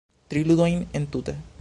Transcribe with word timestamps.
Tri 0.31 0.41
ludojn 0.47 0.89
entute 1.01 1.37